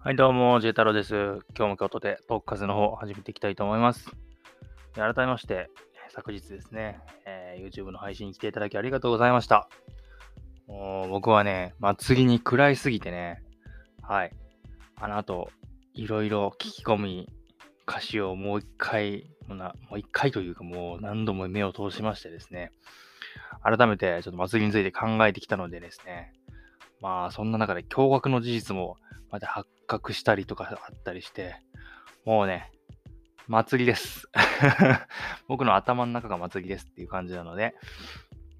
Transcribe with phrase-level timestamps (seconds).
[0.00, 1.40] はい、どうも、ジェイ太郎です。
[1.56, 4.08] 今日も京都でトーク風の方始めていきたいと思います。
[4.94, 5.68] 改めまして、
[6.14, 9.68] 昨日ですね、えー YouTube の配信に来ていただきありがとうございました。
[11.10, 13.42] 僕はね、祭りに食らいすぎてね、
[14.00, 14.32] はい、
[15.00, 15.50] あの後、
[15.94, 17.28] いろいろ聞き込み、
[17.86, 22.70] 歌詞をもう一回、もうなもう一回というかもう何度も目を通しましてですね、
[23.64, 26.32] 改めてちょっと祭りについて考えてきたのでですね、
[27.00, 28.96] まあそんな中で驚愕の事実も
[29.30, 31.56] また発覚したりとかあったりして、
[32.24, 32.70] もうね、
[33.48, 34.28] 祭りです。
[35.48, 37.74] 僕の頭の中が祭りですっていう感じなので、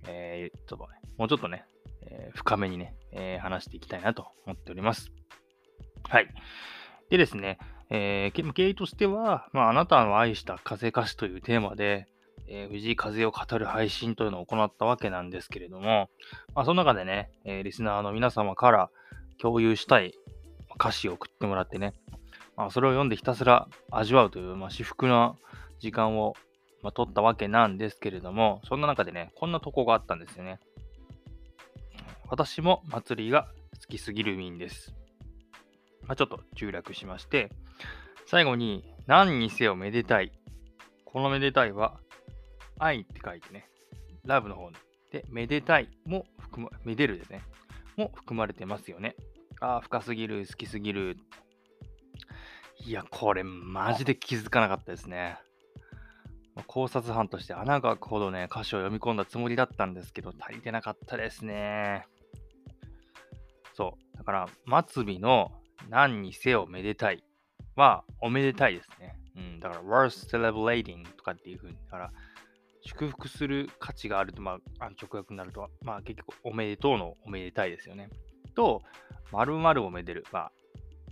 [0.09, 1.67] えーちょっとね、もうちょっとね、
[2.03, 5.13] えー深めにね、えー話していきたいなと思っております。
[6.09, 6.29] はい。
[7.11, 7.59] でですね、
[7.91, 12.07] えー経緯としては、まあ、あなたの愛した風歌詞というテーマで、
[12.49, 16.09] えー藤井風を語る配信というのを行ったわけなんですけれども、
[16.55, 18.91] まあ、その中でね、えーリスナーの皆様から
[19.39, 20.15] 共有したい
[20.79, 21.95] 歌詞を送ってもらってね、
[22.57, 25.37] まあ、それを読んでひたすら味わうという、まあ、至福な
[25.81, 26.35] 時間を、
[26.83, 30.59] まあ、取ったわけなんですけれども、そんな中でね、こんなとこがあったんですよね。
[32.29, 33.49] 私も祭りが
[33.81, 34.95] 好きすぎる民です。
[36.03, 37.51] まあ、ちょっと中略しまして、
[38.27, 40.33] 最後に、何にせよめでたい。
[41.05, 41.99] このめでたいは、
[42.79, 43.69] 愛って書いてね、
[44.25, 44.71] ラブの方
[45.11, 47.43] で、めでたいも含ま、めでるですね、
[47.97, 49.17] も含まれてますよね。
[49.61, 51.17] ああ、深すぎる、好きすぎる。
[52.85, 55.39] いや、これ、マジで気づかなかったですね。
[56.55, 62.07] まあ考察班として穴が開くほどね、歌詞を読み込んだつもりだったんですけど、足りてなかったですね。
[63.75, 64.17] そう。
[64.17, 64.49] だから、
[64.89, 65.53] 末尾の
[65.89, 67.23] 何にせよめでたい
[67.77, 69.17] は、おめでたいですね。
[69.37, 69.61] うん。
[69.61, 72.13] だから、worth celebrating とかっていう風に、だから、
[72.83, 78.09] 祝福する価値があると、まあ、直訳になると、まあ、結局、おめでとうのおめでたいですよね。
[78.59, 78.83] と、
[79.31, 80.25] 〇〇をめでる。
[80.33, 80.53] まあ、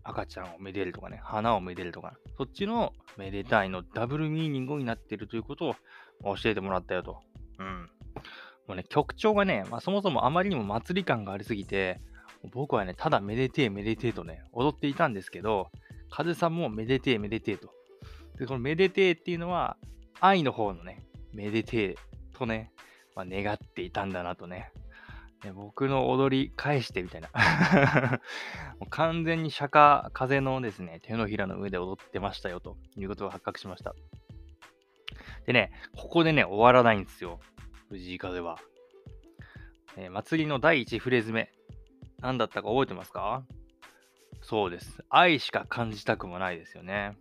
[0.02, 5.77] 赤ちゃんをめでるとかね、花をめでるとか、そっちのめでたいのダブルミーニングになってるということ
[6.24, 7.20] を教えてもらったよと。
[7.61, 7.90] うん。
[8.67, 12.01] もうね、曲調がね、まあ、そもそもあまりにも祭り感がありすぎて、
[12.52, 15.70] 僕はね、ただめでてえめでてえとね、踊っていたんですけど、
[16.11, 17.70] 風さんもめでてえめでてえと。
[18.39, 19.77] で、このめでてえっていうのは、
[20.18, 21.95] 愛の方のね、めでてえ
[22.33, 22.73] とね、
[23.14, 24.73] まあ、願っていたんだなとね。
[25.45, 27.30] ね僕の踊り返してみたいな。
[28.80, 33.95] もう完全に釈迦風のですね、手のひらの上で踊ってましたよということが発覚しました。
[35.47, 37.39] でね、ここでね、終わらないんですよ。
[37.89, 38.58] 藤井風は。
[39.97, 41.51] えー祭りの第1フレーズ目。
[42.20, 43.45] 何だったか覚えてますか？
[44.42, 45.05] そうです。
[45.08, 47.17] 愛しか感じたくもないですよね。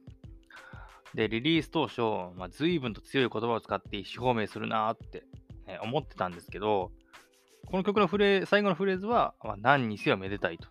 [1.14, 2.02] で、リリース当初、
[2.38, 5.24] まあ、随分と強い言葉を使って意思表明するなーって、
[5.66, 6.92] ね思ってたんですけど、
[7.66, 10.68] この曲のフレ最後のフレーズは、まあ、何にせよめでたいと。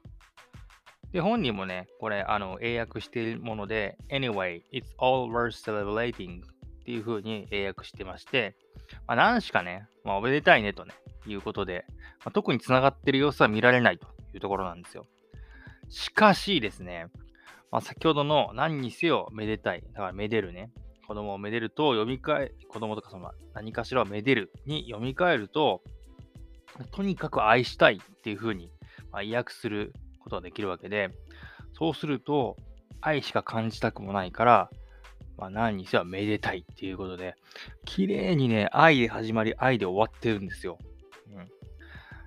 [1.13, 8.57] で、本人もね、これ、あの、英訳しているもので、Anyway, it's all worth celebrating っていう風に英訳してまして、
[9.07, 10.93] まあ、何しかね、まあ、おめでたいねとね、
[11.27, 15.07] いうことで、まあ、特に繋がってる様子は見られないというところなんですよ。
[15.89, 17.07] しかしですね、
[17.71, 20.71] まあ、先ほどの何にせよめでたい、だからめでるね、
[21.07, 25.83] 子供をめでると読み替え、子供とかその何かしらをめでるに読み替えると、
[26.91, 28.71] とにかく愛したいっていう風に、
[29.13, 31.11] まあ、意訳することができるわけで、
[31.73, 32.57] そうすると、
[33.01, 34.71] 愛しか感じたくもないから、
[35.37, 37.35] まあ、何にせよめでたいっていうことで、
[37.85, 40.79] 綺麗にね、愛で始まり、愛で終わってるんですよ。
[41.33, 41.49] うん、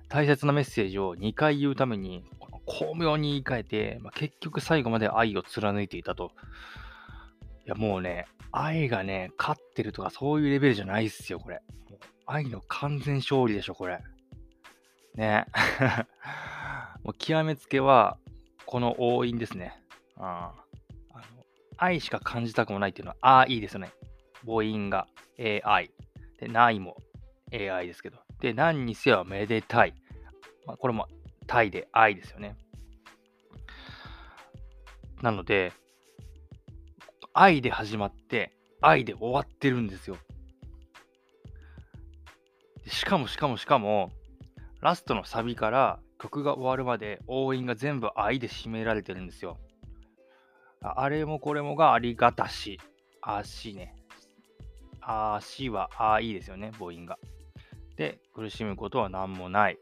[0.08, 6.32] 大切なメッセージを2回言うために、この巧妙に言い換えて、まあ、結局最後まで愛を貫いていたと。
[7.64, 11.60] いや、もうね、愛がね、勝ってるとかそういうレベルじゃないっすよ、これ。
[12.26, 14.00] 愛の完全勝利でしょ、これ。
[15.14, 15.46] ね。
[17.02, 18.18] もう極めつけは、
[18.66, 19.82] この応印ですね。
[20.16, 20.52] あ
[21.12, 21.24] あの
[21.76, 23.90] 愛しか感じたくもないっていうのは、ああ、いいですよね。
[24.44, 25.06] 母音が
[25.38, 25.90] AI。
[26.38, 26.96] で、ないも
[27.52, 28.18] AI ですけど。
[28.40, 29.94] で、何にせよめでたい。
[30.66, 31.08] まあ、これも
[31.46, 32.56] タイで愛ですよね。
[35.22, 35.72] なので、
[37.32, 40.16] 愛で始まって、愛で終わってるんですよ。
[42.86, 44.12] しかもしかもしかも、
[44.80, 49.58] ラストのサビから曲が終わるまで応援が全部愛で締められてるんですよ。
[50.80, 52.78] あれもこれもがありがたし。
[53.20, 53.96] あしね。
[55.00, 57.18] あしはあいいですよね、母音が。
[57.96, 59.78] で、苦しむことは何もない。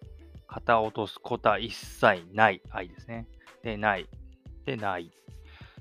[0.46, 2.62] 肩落とすことは一切ない。
[2.70, 3.26] 愛ですね。
[3.62, 4.08] で、ない。
[4.64, 5.10] で、ない。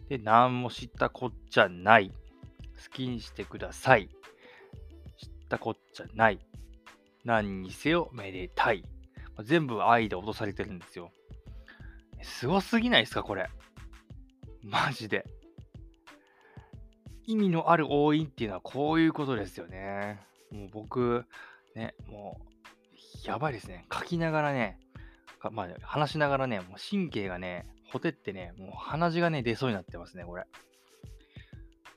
[0.10, 2.10] で、何も知ったこっちゃない。
[2.10, 4.10] 好きにしてください。
[5.18, 6.40] 知ったこっちゃない。
[7.24, 8.84] 何にせよめでたい。
[9.44, 11.12] 全部愛で落とされてるんですよ。
[12.22, 13.50] すごすぎないですか、これ。
[14.64, 15.26] マジで。
[17.28, 20.20] 意味のある応印っていうのはこういうことですよね。
[20.52, 21.26] もう僕、
[21.76, 22.40] ね、も
[23.24, 23.86] う、やばいですね。
[23.92, 24.80] 書きながらね、
[25.52, 30.46] まあ、話しながらね、もう神経がね、ほてってね、もう鼻血がね、出そうになってますね、これ。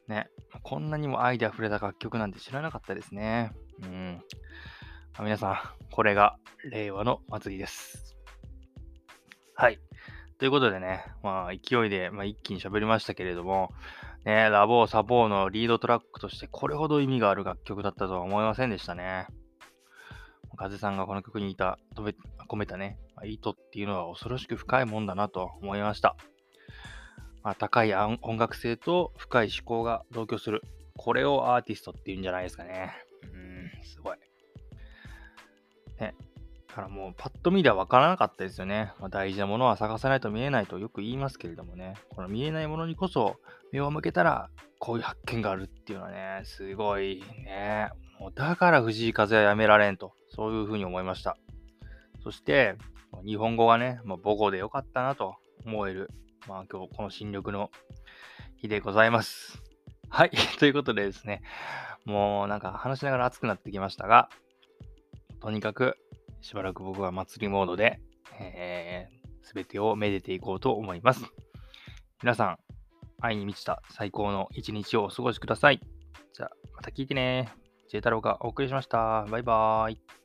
[0.08, 0.28] ね、
[0.62, 3.52] こんなにも愛で溢れた楽曲なんて知らなかったですね。
[3.82, 4.22] うん。
[5.20, 5.56] 皆さん、
[5.90, 6.36] これが
[6.70, 8.16] 令和の祭りです。
[9.56, 9.80] はい。
[10.38, 13.72] ということでね、まあ、勢いで、まあ、一気に喋りましたけれども、
[14.24, 19.26] ね、ラボー、サボーのリードトラックとしてこれほど意味がある楽曲だったとは思いませんでしたね。
[20.56, 21.80] 風さんがこの曲にいた、
[22.48, 26.14] 込めたね、意図っていうのは恐ろしく深いもんだなと思いました。
[27.42, 30.62] まあ、高い音楽性と深い思考が同居する。
[30.96, 32.92] これをアーティストっていうんじゃないですかね。
[33.32, 34.27] うん、すごい。
[36.00, 36.14] ね。
[36.68, 38.92] だからもうパッと見では分からなかったですよね。
[39.00, 41.94] まあ、大事なものは探さないと見えないとよく言いますけれどもね。
[42.10, 43.36] この見えないものにこそ
[43.72, 47.90] 目を向けたらこういう発見があるっていうのはね、すごいね。
[48.20, 51.36] もうだから藤井風はやめられんと、そういうふうに思いました。
[52.22, 52.76] そして、
[53.24, 56.10] 日本語がね、まあ、母語でよかったなと思える、
[56.46, 57.70] まあ今日この新緑の
[58.56, 59.62] 日でございます。
[60.10, 60.30] はい。
[60.58, 61.42] ということでですね、
[62.04, 64.28] もうなんか話しながら熱くなってきましたが、
[65.40, 65.96] とにかく
[66.40, 68.00] しばらく僕は祭りモードで、
[68.40, 71.24] えー、全てをめでていこうと思います。
[72.22, 72.56] 皆さん、
[73.20, 75.80] 愛に満ちた最高の一日をお過ごしください。
[76.32, 77.52] じゃあ、また聞いてね。
[77.88, 79.24] J 太郎がお送りしました。
[79.30, 80.17] バイバーイ。